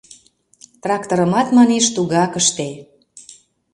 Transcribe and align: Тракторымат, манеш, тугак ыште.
Тракторымат, 0.81 1.47
манеш, 1.57 1.85
тугак 1.95 2.33
ыште. 2.41 2.67